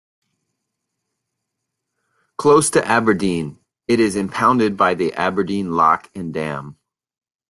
[2.37, 6.77] Close to Aberdeen, it is impounded by the Aberdeen Lock and Dam.